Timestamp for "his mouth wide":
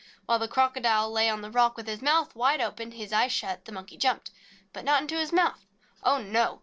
1.85-2.59